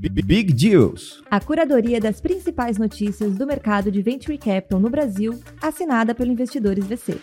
[0.00, 1.20] Big Deals.
[1.28, 6.86] A curadoria das principais notícias do mercado de Venture Capital no Brasil, assinada pelo Investidores
[6.86, 7.16] VC.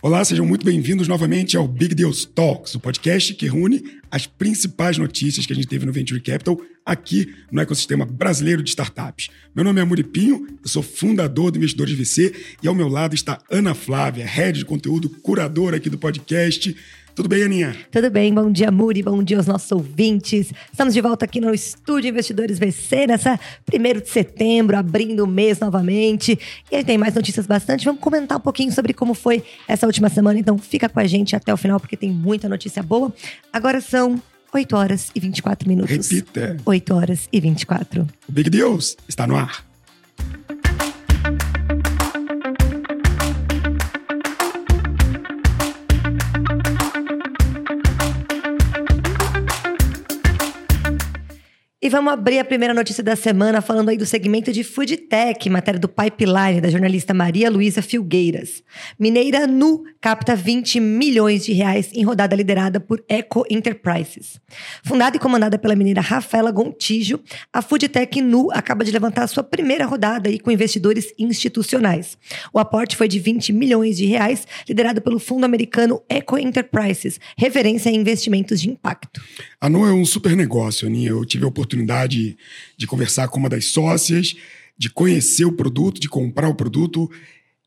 [0.00, 4.98] Olá, sejam muito bem-vindos novamente ao Big Deals Talks, o podcast que reúne as principais
[4.98, 9.30] notícias que a gente teve no Venture Capital aqui no ecossistema brasileiro de startups.
[9.52, 12.32] Meu nome é Muripinho, eu sou fundador do Investidores VC
[12.62, 16.76] e ao meu lado está Ana Flávia, head de conteúdo, curadora aqui do podcast.
[17.14, 17.76] Tudo bem, Aninha?
[17.92, 20.52] Tudo bem, bom dia, Muri, bom dia aos nossos ouvintes.
[20.72, 23.38] Estamos de volta aqui no Estúdio Investidores VC, nessa
[23.72, 26.36] 1 de setembro, abrindo o mês novamente.
[26.72, 27.84] E aí tem mais notícias bastante.
[27.84, 31.36] Vamos comentar um pouquinho sobre como foi essa última semana, então fica com a gente
[31.36, 33.14] até o final, porque tem muita notícia boa.
[33.52, 34.20] Agora são
[34.52, 36.10] 8 horas e 24 minutos.
[36.10, 36.56] Repita.
[36.66, 38.08] 8 horas e 24.
[38.28, 39.64] O Big Deals está no ar.
[51.84, 55.50] E vamos abrir a primeira notícia da semana falando aí do segmento de Food Tech,
[55.50, 58.62] matéria do Pipeline, da jornalista Maria Luísa Filgueiras.
[58.98, 64.40] Mineira Nu capta 20 milhões de reais em rodada liderada por Eco Enterprises.
[64.82, 67.20] Fundada e comandada pela mineira Rafaela Gontijo,
[67.52, 72.16] a Food Tech Nu acaba de levantar sua primeira rodada aí com investidores institucionais.
[72.50, 77.90] O aporte foi de 20 milhões de reais, liderado pelo fundo americano Eco Enterprises, referência
[77.90, 79.20] em investimentos de impacto.
[79.60, 81.10] A Nu é um super negócio, Aninha.
[81.10, 81.73] Eu tive a oportunidade
[82.76, 84.36] de conversar com uma das sócias,
[84.76, 87.10] de conhecer o produto, de comprar o produto,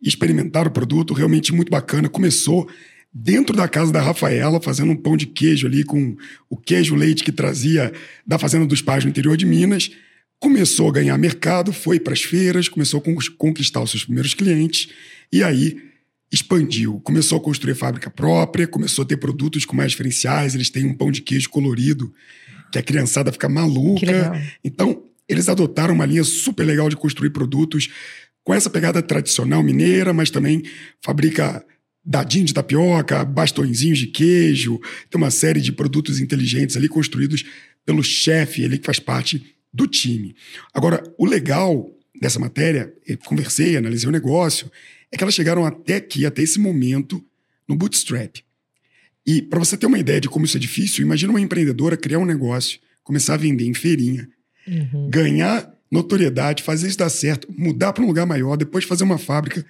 [0.02, 2.10] experimentar o produto, realmente muito bacana.
[2.10, 2.70] Começou
[3.14, 6.16] dentro da casa da Rafaela, fazendo um pão de queijo ali com
[6.50, 7.92] o queijo leite que trazia
[8.26, 9.90] da Fazenda dos Pais no interior de Minas.
[10.40, 14.90] Começou a ganhar mercado, foi para as feiras, começou a conquistar os seus primeiros clientes
[15.32, 15.82] e aí
[16.32, 17.00] expandiu.
[17.00, 20.54] Começou a construir fábrica própria, começou a ter produtos com mais diferenciais.
[20.54, 22.14] Eles têm um pão de queijo colorido
[22.72, 24.34] que a criançada fica maluca.
[24.64, 27.90] Então, eles adotaram uma linha super legal de construir produtos
[28.44, 30.64] com essa pegada tradicional mineira, mas também
[31.02, 31.66] fabrica
[32.04, 34.80] dadinho de tapioca, bastõezinhos de queijo,
[35.10, 37.44] tem uma série de produtos inteligentes ali construídos
[37.86, 40.34] pelo chefe ali que faz parte do time.
[40.74, 42.94] Agora, o legal dessa matéria,
[43.26, 44.72] conversei, analisei o negócio,
[45.12, 47.22] é que elas chegaram até aqui, até esse momento,
[47.68, 48.42] no bootstrap.
[49.28, 52.20] E para você ter uma ideia de como isso é difícil, imagina uma empreendedora criar
[52.20, 54.30] um negócio, começar a vender em feirinha,
[54.66, 55.10] uhum.
[55.10, 59.66] ganhar notoriedade, fazer isso dar certo, mudar para um lugar maior, depois fazer uma fábrica,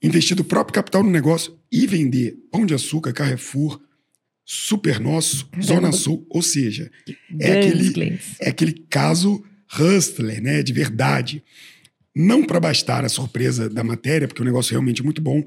[0.00, 3.80] investir do próprio capital no negócio e vender pão de açúcar, Carrefour,
[4.44, 6.90] Super Nosso, Zona Sul, ou seja,
[7.38, 9.44] é aquele, é aquele caso
[9.78, 11.42] hustler, né, de verdade.
[12.14, 15.44] Não para bastar a surpresa da matéria, porque o negócio é realmente muito bom,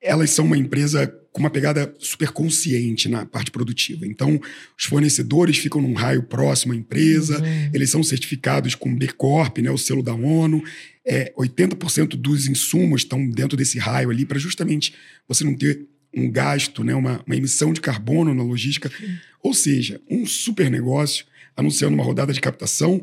[0.00, 4.06] elas são uma empresa com uma pegada super consciente na parte produtiva.
[4.06, 4.40] Então,
[4.76, 7.70] os fornecedores ficam num raio próximo à empresa, uhum.
[7.72, 10.62] eles são certificados com B Corp, né, o selo da ONU.
[11.06, 14.94] É, 80% dos insumos estão dentro desse raio ali para justamente
[15.28, 18.90] você não ter um gasto, né, uma, uma emissão de carbono na logística.
[19.00, 19.16] Uhum.
[19.44, 21.24] Ou seja, um super negócio
[21.56, 23.02] anunciando uma rodada de captação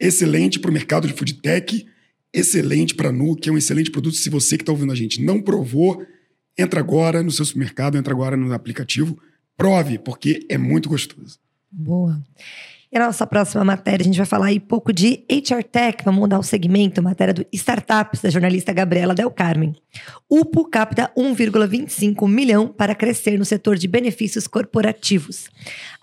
[0.00, 1.86] excelente para o mercado de food tech
[2.32, 4.16] excelente para Nu, que é um excelente produto.
[4.16, 6.04] Se você que está ouvindo a gente não provou,
[6.56, 9.18] entra agora no seu supermercado, entra agora no aplicativo,
[9.56, 11.38] prove, porque é muito gostoso.
[11.70, 12.22] Boa.
[12.94, 16.20] E a nossa próxima matéria, a gente vai falar aí pouco de HR Tech, vamos
[16.20, 19.74] mudar o segmento, matéria do Startups, da jornalista Gabriela Del Carmen.
[20.28, 25.48] UPO capta 1,25 milhão para crescer no setor de benefícios corporativos.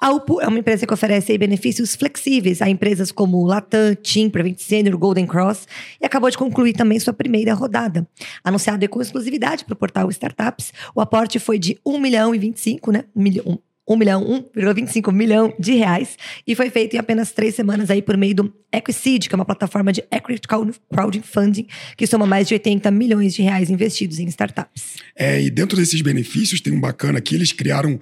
[0.02, 4.58] A UPO é uma empresa que oferece benefícios flexíveis a empresas como Latam, TIM, Prevent
[4.58, 5.68] Senior, Golden Cross
[6.02, 8.08] e acabou de concluir também sua primeira rodada.
[8.44, 12.92] Anunciado com exclusividade para o portal Startups, o aporte foi de 1 milhão e 25,
[12.92, 13.06] né?
[13.16, 17.90] 1 milhão, 1 milhão, 1,25 milhão de reais e foi feito em apenas três semanas
[17.90, 20.48] aí por meio do Equiseed, que é uma plataforma de equity
[20.92, 21.66] crowdfunding
[21.98, 24.98] que soma mais de 80 milhões de reais investidos em startups.
[25.16, 28.00] É, e dentro desses benefícios tem um bacana que eles criaram,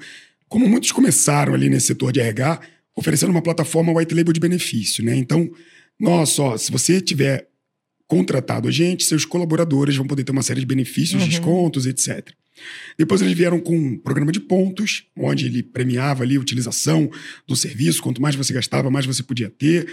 [0.50, 2.60] como muitos começaram ali nesse setor de RH,
[2.94, 5.16] oferecendo uma plataforma white label de benefício, né?
[5.16, 5.50] Então,
[6.00, 7.48] nossa, ó, se você tiver
[8.08, 11.30] contratado a gente, seus colaboradores vão poder ter uma série de benefícios, uhum.
[11.30, 12.30] descontos, etc.
[12.98, 17.10] Depois eles vieram com um programa de pontos, onde ele premiava ali a utilização
[17.48, 19.88] do serviço, quanto mais você gastava, mais você podia ter.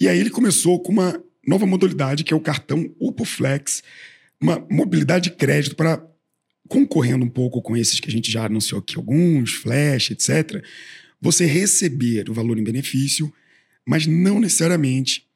[0.00, 3.82] E aí ele começou com uma nova modalidade, que é o cartão UPO Flex,
[4.40, 6.02] uma mobilidade de crédito para
[6.68, 10.64] concorrendo um pouco com esses que a gente já anunciou aqui, alguns, Flash, etc.
[11.20, 13.32] Você receber o valor em benefício,
[13.86, 15.26] mas não necessariamente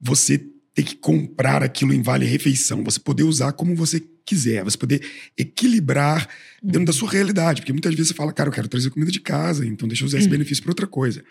[0.00, 0.44] você
[0.80, 5.04] ter que comprar aquilo em vale refeição, você poder usar como você quiser, você poder
[5.36, 6.26] equilibrar
[6.62, 9.20] dentro da sua realidade, porque muitas vezes você fala, cara, eu quero trazer comida de
[9.20, 10.30] casa, então deixa eu usar esse hum.
[10.30, 11.22] benefício para outra coisa.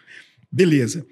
[0.51, 1.05] Beleza.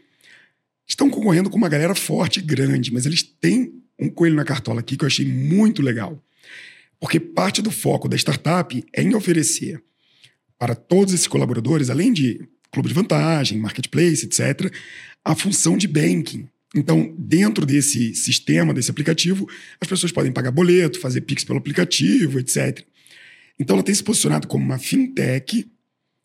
[0.88, 4.82] Estão concorrendo com uma galera forte e grande, mas eles têm um coelho na cartola
[4.82, 6.24] aqui que eu achei muito legal.
[7.00, 9.82] Porque parte do foco da startup é em oferecer
[10.58, 14.72] para todos esses colaboradores, além de clube de vantagem, marketplace, etc.,
[15.26, 16.48] a função de banking.
[16.76, 19.48] Então, dentro desse sistema, desse aplicativo,
[19.80, 22.86] as pessoas podem pagar boleto, fazer Pix pelo aplicativo, etc.
[23.60, 25.70] Então, ela tem se posicionado como uma fintech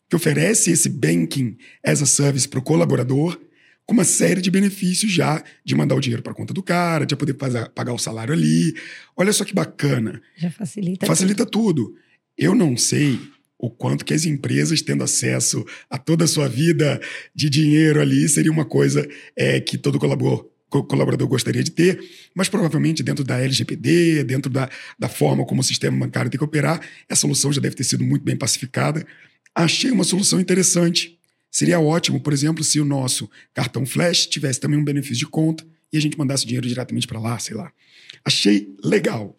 [0.09, 3.39] que oferece esse banking as a service para o colaborador,
[3.85, 7.05] com uma série de benefícios já de mandar o dinheiro para a conta do cara,
[7.05, 8.73] de poder fazer, pagar o salário ali.
[9.15, 10.21] Olha só que bacana.
[10.37, 11.05] Já facilita.
[11.05, 11.85] Facilita tudo.
[11.85, 11.97] tudo.
[12.37, 13.19] Eu não sei
[13.63, 16.99] o quanto que as empresas tendo acesso a toda a sua vida
[17.33, 19.07] de dinheiro ali seria uma coisa
[19.37, 21.97] é, que todo colaborador, colaborador gostaria de ter,
[22.35, 24.69] mas provavelmente dentro da LGPD, dentro da,
[24.99, 28.03] da forma como o sistema bancário tem que operar, essa solução já deve ter sido
[28.03, 29.07] muito bem pacificada.
[29.55, 31.17] Achei uma solução interessante.
[31.49, 35.63] Seria ótimo, por exemplo, se o nosso cartão Flash tivesse também um benefício de conta
[35.93, 37.71] e a gente mandasse dinheiro diretamente para lá, sei lá.
[38.25, 39.37] Achei legal.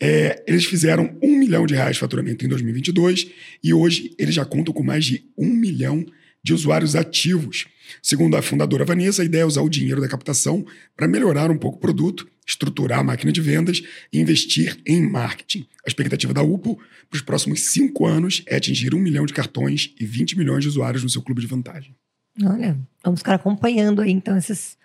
[0.00, 3.28] É, eles fizeram um milhão de reais de faturamento em 2022
[3.62, 6.06] e hoje eles já contam com mais de um milhão
[6.42, 7.66] de usuários ativos.
[8.00, 10.64] Segundo a fundadora Vanessa, a ideia é usar o dinheiro da captação
[10.96, 13.82] para melhorar um pouco o produto, estruturar a máquina de vendas
[14.12, 15.66] e investir em marketing.
[15.84, 16.76] A expectativa da UPO
[17.10, 20.68] para os próximos cinco anos é atingir um milhão de cartões e 20 milhões de
[20.68, 21.96] usuários no seu clube de vantagem.
[22.44, 24.76] Olha, vamos ficar acompanhando aí então esses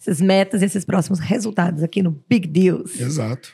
[0.00, 2.98] essas metas e esses próximos resultados aqui no Big Deals.
[2.98, 3.52] Exato.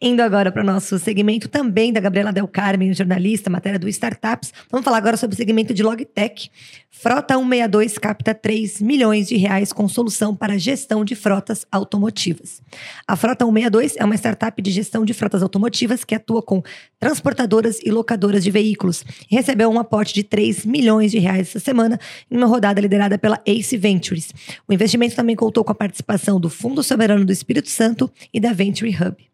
[0.00, 4.52] Indo agora para o nosso segmento também da Gabriela Del Carmen, jornalista, matéria do Startups.
[4.70, 6.48] Vamos falar agora sobre o segmento de Logtech.
[6.88, 12.62] Frota 162 capta 3 milhões de reais com solução para gestão de frotas automotivas.
[13.08, 16.62] A Frota 162 é uma startup de gestão de frotas automotivas que atua com
[17.00, 21.58] transportadoras e locadoras de veículos e recebeu um aporte de 3 milhões de reais essa
[21.58, 21.98] semana
[22.30, 24.32] em uma rodada liderada pela Ace Ventures.
[24.68, 28.52] O investimento também contou com a participação do Fundo Soberano do Espírito Santo e da
[28.52, 29.28] Venture Hub.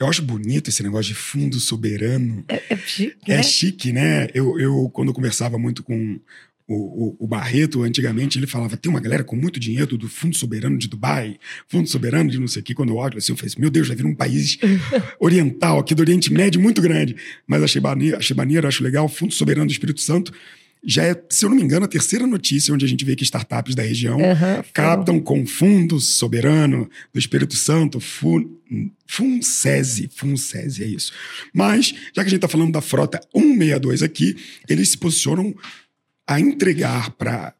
[0.00, 2.42] Eu acho bonito esse negócio de fundo soberano.
[2.48, 3.42] É, é chique, é né?
[3.42, 4.28] chique, né?
[4.32, 6.18] Eu, eu, quando eu conversava muito com
[6.66, 10.34] o, o, o, Barreto, antigamente, ele falava: tem uma galera com muito dinheiro do Fundo
[10.34, 11.38] Soberano de Dubai,
[11.68, 12.74] Fundo Soberano de não sei o quê.
[12.74, 14.56] Quando eu olho assim, eu falei meu Deus, já vira um país
[15.20, 17.14] oriental, aqui do Oriente Médio, muito grande.
[17.46, 19.06] Mas achei maneiro, achei maneiro acho legal.
[19.06, 20.32] Fundo Soberano do Espírito Santo
[20.82, 23.22] já é, se eu não me engano, a terceira notícia onde a gente vê que
[23.22, 28.00] startups da região uhum, captam com fundo soberano do Espírito Santo,
[29.06, 31.12] FUNSESI, FUNSESI, é isso.
[31.52, 34.36] Mas, já que a gente está falando da frota 162 aqui,
[34.68, 35.54] eles se posicionam
[36.26, 37.54] a entregar para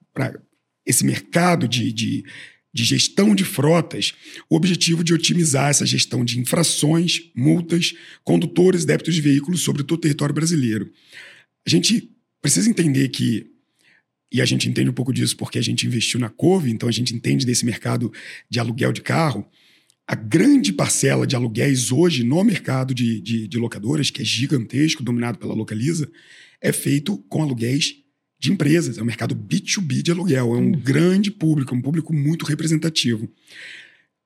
[0.87, 2.25] esse mercado de, de,
[2.73, 4.15] de gestão de frotas
[4.49, 7.93] o objetivo de otimizar essa gestão de infrações, multas,
[8.25, 10.91] condutores, débitos de veículos sobre todo o território brasileiro.
[11.67, 13.51] A gente precisa entender que
[14.33, 16.93] e a gente entende um pouco disso porque a gente investiu na Cove, então a
[16.93, 18.13] gente entende desse mercado
[18.49, 19.45] de aluguel de carro.
[20.07, 25.03] A grande parcela de aluguéis hoje no mercado de, de, de, locadoras, que é gigantesco,
[25.03, 26.11] dominado pela Localiza,
[26.61, 27.97] é feito com aluguéis
[28.39, 28.99] de empresas.
[28.99, 30.55] É um mercado B2B de aluguel.
[30.55, 30.73] É um uhum.
[30.73, 33.29] grande público, um público muito representativo.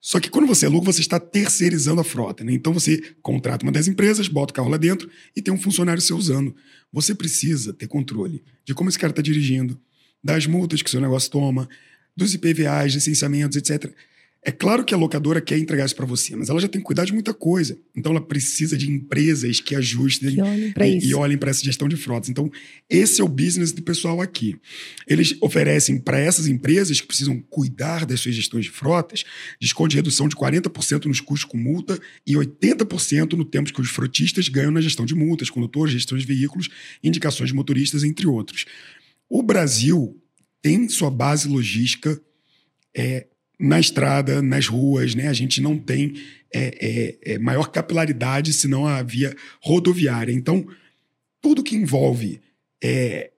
[0.05, 2.45] Só que quando você aluga, você está terceirizando a frota.
[2.45, 2.53] Né?
[2.53, 6.03] Então você contrata uma das empresas, bota o carro lá dentro e tem um funcionário
[6.03, 6.55] seu usando.
[6.93, 9.81] Você precisa ter controle de como esse cara está dirigindo,
[10.23, 11.67] das multas que seu negócio toma,
[12.15, 13.91] dos IPVAs, licenciamentos, etc.
[14.47, 16.87] É claro que a locadora quer entregar isso para você, mas ela já tem que
[16.87, 17.79] cuidar de muita coisa.
[17.97, 20.37] Então ela precisa de empresas que ajustem
[20.79, 22.29] e, e, olhem para essa gestão de frotas.
[22.29, 22.51] Então,
[22.89, 24.55] esse é o business do pessoal aqui.
[25.09, 29.25] Eles oferecem para essas empresas que precisam cuidar das suas gestões de frotas,
[29.59, 33.89] desconto de redução de 40% nos custos com multa e 80% no tempo que os
[33.89, 36.69] frotistas ganham na gestão de multas, condutores, gestão de veículos,
[37.03, 38.67] indicações de motoristas, entre outros.
[39.27, 40.21] O Brasil
[40.61, 42.21] tem sua base logística
[42.95, 43.27] é,
[43.59, 45.29] na estrada, nas ruas, né?
[45.29, 46.15] A gente não tem
[46.53, 50.33] é, é, é, maior capilaridade senão a via rodoviária.
[50.33, 50.67] Então,
[51.41, 52.41] tudo que envolve
[52.83, 53.31] é,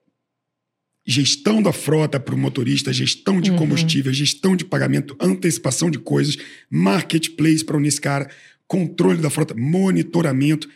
[1.05, 3.57] gestão da frota para o motorista, gestão de uhum.
[3.57, 6.37] combustível, gestão de pagamento, antecipação de coisas,
[6.69, 8.29] marketplace para esse cara,
[8.67, 10.69] controle da frota, monitoramento,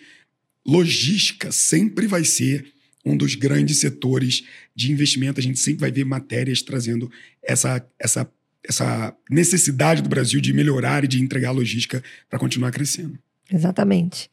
[0.66, 2.66] logística sempre vai ser
[3.06, 4.44] um dos grandes setores
[4.76, 5.40] de investimento.
[5.40, 7.12] A gente sempre vai ver matérias trazendo
[7.44, 8.32] essa, essa
[8.68, 13.18] essa necessidade do Brasil de melhorar e de entregar a logística para continuar crescendo.
[13.52, 14.30] Exatamente.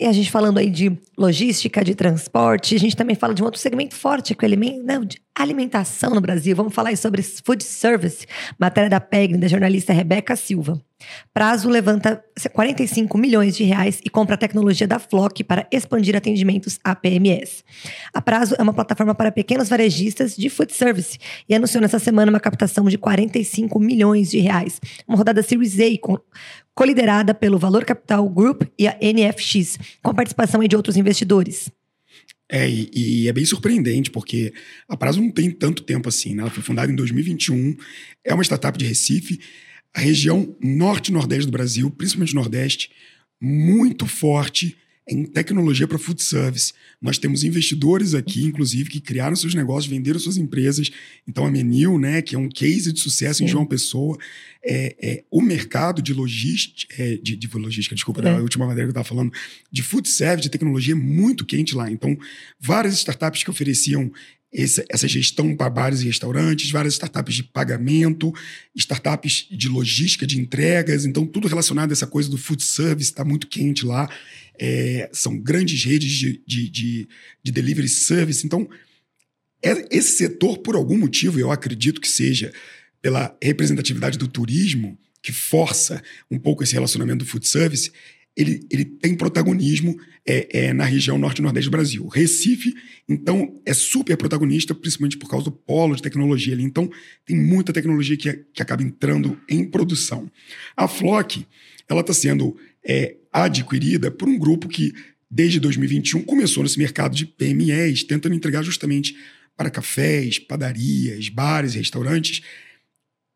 [0.00, 3.44] E a gente falando aí de logística, de transporte, a gente também fala de um
[3.44, 6.54] outro segmento forte, que é o elemento de alimentação no Brasil.
[6.54, 8.26] Vamos falar sobre food service,
[8.58, 10.80] matéria da PEG, da jornalista Rebeca Silva.
[11.34, 12.22] Prazo levanta
[12.52, 17.64] 45 milhões de reais e compra a tecnologia da Flock para expandir atendimentos a PMS.
[18.14, 22.30] A Prazo é uma plataforma para pequenos varejistas de food service e anunciou nessa semana
[22.30, 24.80] uma captação de 45 milhões de reais.
[25.06, 26.18] Uma rodada Series A com,
[26.74, 31.70] coliderada pelo Valor Capital Group e a NFX, com a participação de outros investidores.
[32.54, 34.52] É, e, e, é bem surpreendente, porque
[34.86, 36.42] a Prazo não tem tanto tempo assim, né?
[36.42, 37.74] Ela foi fundada em 2021,
[38.22, 39.40] é uma startup de Recife,
[39.94, 42.90] a região norte e nordeste do Brasil, principalmente nordeste,
[43.40, 44.76] muito forte
[45.08, 46.72] em tecnologia para food service.
[47.00, 50.90] Nós temos investidores aqui, inclusive, que criaram seus negócios, venderam suas empresas.
[51.26, 53.44] Então, a Menil, né, que é um case de sucesso Sim.
[53.44, 54.16] em João Pessoa,
[54.64, 58.24] é, é, o mercado de logística, é, de, de, logística, desculpa, é.
[58.24, 59.32] da última matéria que eu estava falando,
[59.70, 61.90] de food service, de tecnologia, é muito quente lá.
[61.90, 62.16] Então,
[62.60, 64.12] várias startups que ofereciam
[64.52, 68.32] esse, essa gestão para bares e restaurantes, várias startups de pagamento,
[68.74, 73.24] startups de logística de entregas, então tudo relacionado a essa coisa do food service está
[73.24, 74.08] muito quente lá.
[74.58, 77.08] É, são grandes redes de, de, de,
[77.42, 78.44] de delivery service.
[78.44, 78.68] Então,
[79.64, 82.52] é, esse setor, por algum motivo, eu acredito que seja
[83.00, 87.90] pela representatividade do turismo, que força um pouco esse relacionamento do food service,
[88.36, 89.96] ele, ele tem protagonismo
[90.26, 92.06] é, é, na região norte e nordeste do Brasil.
[92.08, 92.74] Recife,
[93.08, 96.62] então, é super protagonista, principalmente por causa do polo de tecnologia ali.
[96.62, 96.90] Então,
[97.26, 100.30] tem muita tecnologia que, que acaba entrando em produção.
[100.76, 101.46] A Flock,
[101.88, 104.92] ela está sendo é, adquirida por um grupo que,
[105.30, 109.14] desde 2021, começou nesse mercado de PMEs, tentando entregar justamente
[109.56, 112.40] para cafés, padarias, bares, restaurantes,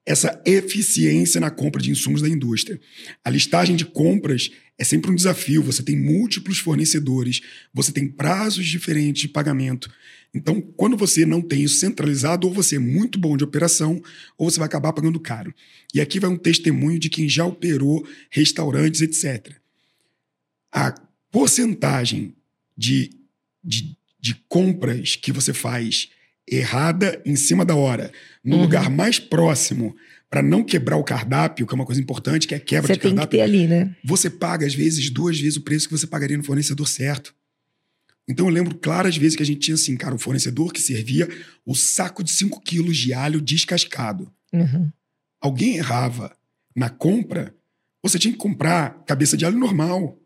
[0.06, 2.80] essa eficiência na compra de insumos da indústria.
[3.24, 5.62] A listagem de compras é sempre um desafio.
[5.62, 7.40] Você tem múltiplos fornecedores,
[7.72, 9.90] você tem prazos diferentes de pagamento.
[10.34, 14.02] Então, quando você não tem isso centralizado, ou você é muito bom de operação,
[14.36, 15.54] ou você vai acabar pagando caro.
[15.94, 19.54] E aqui vai um testemunho de quem já operou restaurantes, etc.
[20.70, 20.92] A
[21.30, 22.34] porcentagem
[22.76, 23.10] de,
[23.64, 26.10] de, de compras que você faz
[26.46, 28.12] errada em cima da hora,
[28.44, 28.62] no uhum.
[28.62, 29.96] lugar mais próximo,
[30.28, 32.94] para não quebrar o cardápio, que é uma coisa importante, que é a quebra você
[32.94, 33.38] de cardápio.
[33.38, 33.96] Você tem que ter ali, né?
[34.04, 37.34] Você paga, às vezes, duas vezes o preço que você pagaria no fornecedor certo.
[38.28, 41.28] Então eu lembro claras vezes que a gente tinha assim, cara, um fornecedor que servia
[41.64, 44.32] o saco de 5 quilos de alho descascado.
[44.52, 44.90] Uhum.
[45.40, 46.36] Alguém errava
[46.74, 47.54] na compra,
[48.02, 50.18] você tinha que comprar cabeça de alho normal.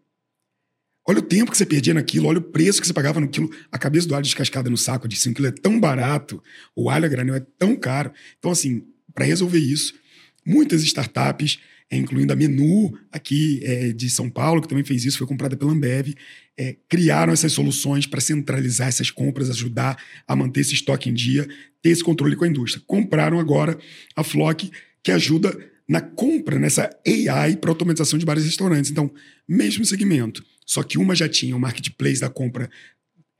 [1.06, 3.50] Olha o tempo que você perdia naquilo, olha o preço que você pagava no quilo.
[3.70, 6.42] A cabeça do alho descascada no saco de 5 quilos é tão barato,
[6.74, 8.12] o alho a granel é tão caro.
[8.38, 8.82] Então, assim,
[9.14, 9.94] para resolver isso,
[10.46, 11.58] muitas startups,
[11.90, 15.56] é, incluindo a Menu, aqui é, de São Paulo, que também fez isso, foi comprada
[15.56, 16.14] pela Ambev,
[16.56, 21.48] é, criaram essas soluções para centralizar essas compras, ajudar a manter esse estoque em dia,
[21.82, 22.82] ter esse controle com a indústria.
[22.86, 23.76] Compraram agora
[24.14, 24.70] a Flock,
[25.02, 28.92] que ajuda na compra, nessa AI para automatização de vários restaurantes.
[28.92, 29.10] Então,
[29.48, 32.70] mesmo segmento, só que uma já tinha o marketplace da compra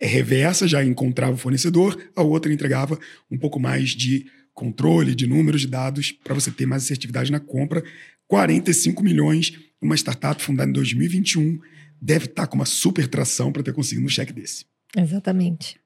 [0.00, 2.98] é, reversa, já encontrava o fornecedor, a outra entregava
[3.30, 4.26] um pouco mais de
[4.60, 7.82] controle, de números de dados, para você ter mais assertividade na compra.
[8.28, 11.58] 45 milhões, uma startup fundada em 2021,
[12.00, 14.66] deve estar tá com uma super tração para ter conseguido um cheque desse.
[14.96, 15.80] Exatamente.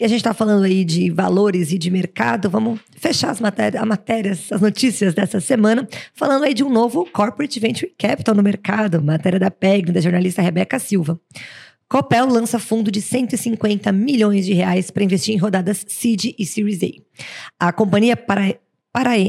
[0.00, 2.48] E a gente está falando aí de valores e de mercado.
[2.48, 7.04] Vamos fechar as matérias, as matérias, as notícias dessa semana, falando aí de um novo
[7.12, 11.20] Corporate Venture Capital no mercado, matéria da PEG, da jornalista Rebeca Silva.
[11.88, 16.80] Copel lança fundo de 150 milhões de reais para investir em rodadas Seed e Series
[16.82, 17.68] A.
[17.68, 18.54] A companhia para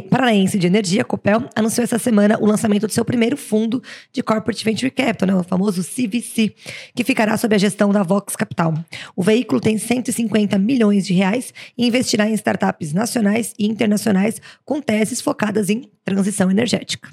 [0.10, 4.66] Paranaense de Energia, Copel, anunciou essa semana o lançamento do seu primeiro fundo de Corporate
[4.66, 6.54] Venture Capital, né, o famoso CVC,
[6.96, 8.74] que ficará sob a gestão da Vox Capital.
[9.16, 14.82] O veículo tem 150 milhões de reais e investirá em startups nacionais e internacionais com
[14.82, 17.10] teses focadas em transição energética.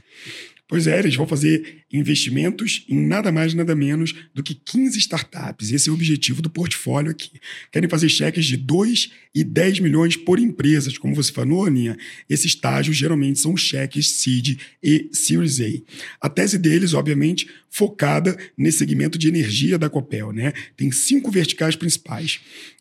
[0.69, 5.71] Pois é, eles vão fazer investimentos em nada mais, nada menos do que 15 startups.
[5.71, 7.31] Esse é o objetivo do portfólio aqui.
[7.71, 10.99] Querem fazer cheques de 2 e 10 milhões por empresas.
[10.99, 11.97] Como você falou, Aninha,
[12.29, 16.27] esses estágios geralmente são cheques Seed e Series A.
[16.27, 20.33] A tese deles, obviamente, focada nesse segmento de energia da Copel.
[20.33, 20.53] Né?
[20.77, 22.41] Tem cinco verticais principais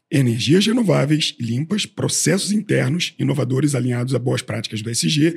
[0.10, 5.36] energias renováveis, limpas, processos internos, inovadores alinhados a boas práticas do SG,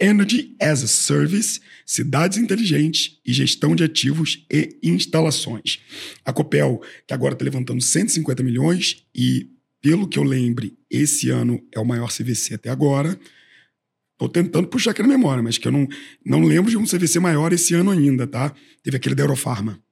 [0.00, 5.80] Energy as a Service, cidades inteligentes e gestão de ativos e instalações.
[6.24, 9.50] A Copel, que agora está levantando 150 milhões e,
[9.82, 13.18] pelo que eu lembre, esse ano é o maior CVC até agora.
[14.12, 15.86] Estou tentando puxar aqui na memória, mas que eu não,
[16.24, 18.54] não lembro de um CVC maior esse ano ainda, tá?
[18.82, 19.82] Teve aquele da Eurofarma.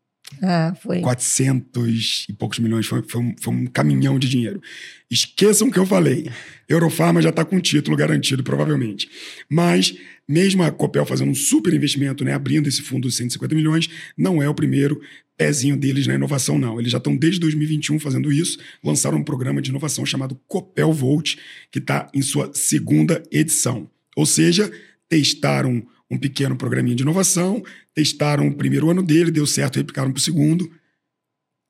[0.42, 1.00] Ah, foi.
[1.00, 2.86] 400 e poucos milhões.
[2.86, 4.60] Foi, foi, um, foi um caminhão de dinheiro.
[5.10, 6.30] Esqueçam o que eu falei.
[6.68, 9.08] Eurofarma já está com título garantido, provavelmente.
[9.48, 9.94] Mas,
[10.28, 14.42] mesmo a Copel fazendo um super investimento, né, abrindo esse fundo de 150 milhões, não
[14.42, 15.00] é o primeiro
[15.36, 16.78] pezinho deles na inovação, não.
[16.78, 21.36] Eles já estão desde 2021 fazendo isso, lançaram um programa de inovação chamado Copel Volt,
[21.70, 23.88] que está em sua segunda edição.
[24.16, 24.70] Ou seja,
[25.08, 27.62] testaram um pequeno programinha de inovação,
[27.94, 30.70] testaram o primeiro ano dele, deu certo, replicaram para o segundo,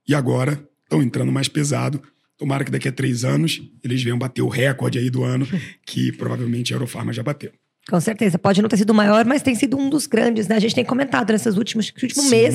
[0.06, 2.02] e agora estão entrando mais pesado.
[2.36, 5.46] Tomara que daqui a três anos eles venham bater o recorde aí do ano,
[5.84, 7.52] que provavelmente a Eurofarma já bateu.
[7.88, 8.38] Com certeza.
[8.38, 10.56] Pode não ter sido o maior, mas tem sido um dos grandes, né?
[10.56, 12.28] A gente tem comentado nesses últimos último Sim.
[12.28, 12.54] mês.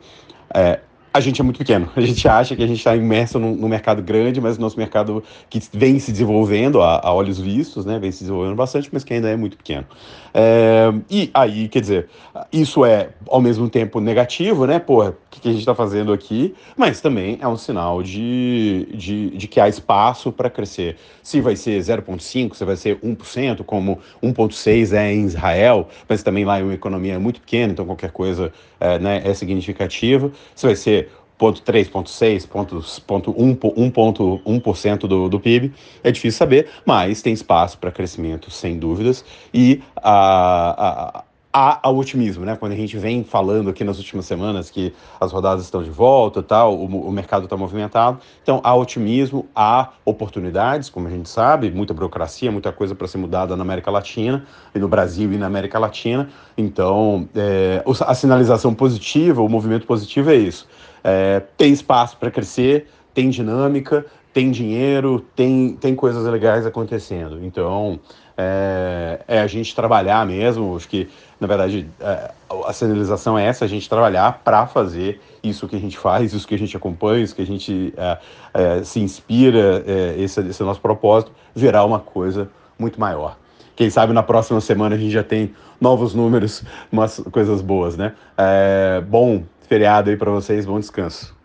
[0.53, 0.79] é,
[1.17, 1.89] a gente é muito pequeno.
[1.95, 5.61] A gente acha que a gente está imerso num, mercado grande, mas nosso mercado que
[5.73, 9.29] vem se desenvolvendo a, a, olhos vistos, né, vem se desenvolvendo bastante, mas que ainda
[9.29, 9.85] é muito pequeno.
[10.33, 12.09] É, e aí, quer dizer,
[12.51, 14.77] isso é ao mesmo tempo negativo, né?
[14.77, 16.53] Porra, o que, que a gente está fazendo aqui?
[16.75, 20.97] Mas também é um sinal de, de, de que há espaço para crescer.
[21.23, 26.45] Se vai ser 0,5%, se vai ser 1%, como 1,6% é em Israel, mas também
[26.45, 30.31] lá é uma economia muito pequena, então qualquer coisa é, né, é significativa.
[30.55, 31.06] Se vai ser
[31.39, 35.73] 0,3, 0,6, 1,1% do, do PIB,
[36.03, 39.23] é difícil saber, mas tem espaço para crescimento, sem dúvidas,
[39.53, 41.23] e a, a
[41.57, 42.55] há, otimismo, né?
[42.55, 46.43] Quando a gente vem falando aqui nas últimas semanas que as rodadas estão de volta,
[46.43, 51.71] tal, o, o mercado está movimentado, então há otimismo, há oportunidades, como a gente sabe,
[51.71, 54.45] muita burocracia, muita coisa para ser mudada na América Latina
[54.75, 56.29] e no Brasil e na América Latina.
[56.57, 60.67] Então, é, a sinalização positiva, o movimento positivo é isso.
[61.09, 67.39] É, tem espaço para crescer, tem dinâmica, tem dinheiro, tem, tem coisas legais acontecendo.
[67.45, 67.97] Então,
[68.37, 70.75] é, é, a gente trabalhar mesmo.
[70.75, 71.07] Acho que,
[71.39, 72.31] na verdade, é,
[72.65, 76.45] a sinalização é essa: a gente trabalhar para fazer isso que a gente faz, isso
[76.45, 78.17] que a gente acompanha, isso que a gente é,
[78.53, 83.37] é se inspira, é, esse, esse é o nosso propósito, virar uma coisa muito maior.
[83.77, 88.13] Quem sabe na próxima semana a gente já tem novos números, umas coisas boas, né?
[88.37, 91.35] É, bom feriado aí para vocês, bom descanso.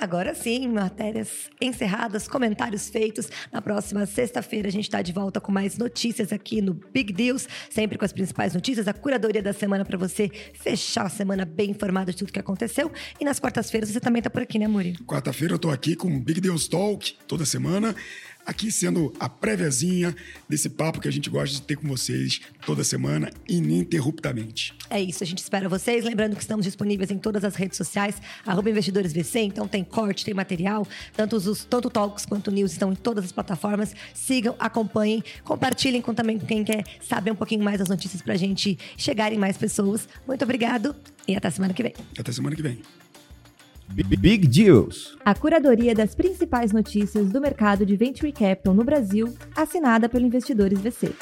[0.00, 3.28] Agora sim, matérias encerradas, comentários feitos.
[3.52, 7.48] Na próxima sexta-feira a gente está de volta com mais notícias aqui no Big Deals,
[7.70, 11.70] sempre com as principais notícias, a curadoria da semana para você fechar a semana bem
[11.70, 12.90] informada de tudo que aconteceu.
[13.20, 14.96] E nas quartas-feiras você também está por aqui, né, Muri?
[15.06, 17.94] Quarta-feira eu estou aqui com o Big Deals Talk toda semana
[18.44, 20.14] aqui sendo a préviazinha
[20.48, 24.74] desse papo que a gente gosta de ter com vocês toda semana, ininterruptamente.
[24.90, 26.04] É isso, a gente espera vocês.
[26.04, 30.34] Lembrando que estamos disponíveis em todas as redes sociais, arroba investidoresVC, então tem corte, tem
[30.34, 33.94] material, tanto os tanto Talks quanto News estão em todas as plataformas.
[34.12, 38.78] Sigam, acompanhem, compartilhem com também quem quer saber um pouquinho mais das notícias pra gente
[38.96, 40.08] chegar em mais pessoas.
[40.26, 40.94] Muito obrigado
[41.26, 41.94] e até semana que vem.
[42.18, 43.03] Até semana que vem.
[43.92, 45.16] Big Deals.
[45.24, 50.80] A curadoria das principais notícias do mercado de Venture Capital no Brasil, assinada pelo Investidores
[50.80, 51.12] VC.